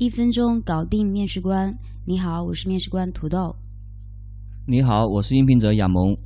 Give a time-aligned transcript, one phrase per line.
[0.00, 1.72] 一分钟搞定面试官。
[2.06, 3.56] 你好，我是面试官土豆。
[4.64, 6.16] 你好，我是应聘者亚萌。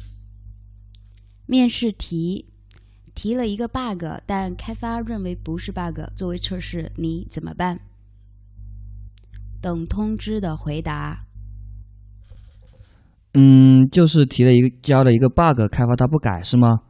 [1.47, 2.45] 面试题
[3.15, 7.81] 提了一个 bug，但开发认为不是 bug，作为测试你怎么办？
[9.63, 11.25] 等通知的回答。
[13.33, 16.81] 嗯，就是提了一个交了一个 bug，开发他不改是吗？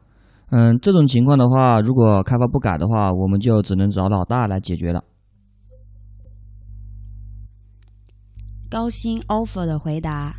[0.49, 5.05] 嗯，这种情况的话，如果开发不改的话，我们就只能找老大来解决了。
[8.73, 10.35] 高薪 offer 的回答。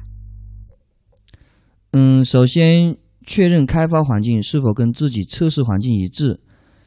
[1.93, 6.41] 嗯，首先确认开发环境是否跟自己测试环境一致，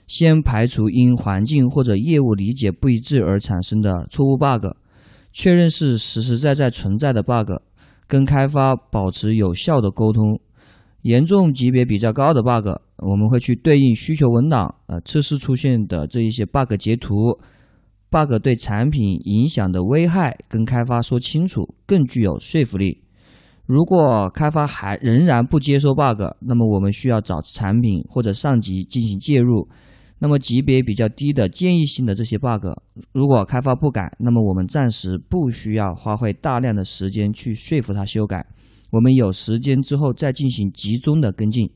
[0.07, 4.75] 先排除因环境或者业务理解不一致而产生的错误 bug，
[5.31, 7.49] 确认是实实在在存在的 bug，
[8.07, 10.41] 跟开发保持有效的沟通。
[11.03, 12.67] 严重级别比较高的 bug，
[12.97, 17.39] 我们会去对应需求文档，呃，测试出现的这一些 bug 截图。
[18.09, 23.01] Bug 对产品影响的危害跟开发说清楚，更具有说服力。
[23.65, 29.67] 如果开发还仍然不接受 bug，那么我们需要找产品或者上级进行介入。
[30.19, 32.65] 那么级别比较低的建议性的这些 bug，
[33.11, 38.43] 如果开发不改，那么我们暂时不需要花费大量的时间去说服他修改。
[38.89, 41.69] 我们有时间之后再进行集中的跟进。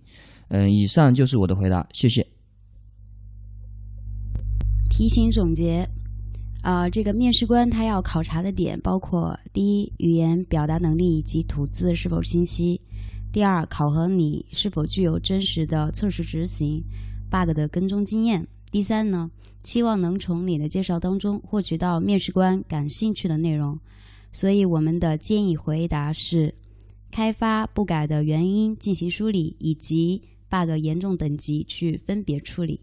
[0.48, 2.26] 嗯，以上就是我的回答，谢谢。
[4.90, 5.88] 提醒总结。
[6.62, 12.80] 啊，这个面试官他要考察的点包括：第一，语言表达能力以及吐字是否清晰；
[13.32, 16.84] 第二，考核你是否具有真实的测试执行
[17.32, 19.32] bug 的跟踪经验；第三呢，
[19.64, 23.80] 期望能从你的介绍当中获取到面试官感兴趣的内容。
[24.32, 26.54] 所以，我们的建议回答是：
[27.10, 32.80] 开发不改的原因进行梳理，以及 bug 严重等级去分别处理。